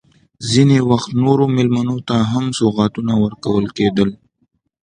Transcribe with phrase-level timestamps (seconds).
[0.49, 4.09] ځینې وخت نورو مېلمنو ته هم سوغاتونه ورکول کېدل.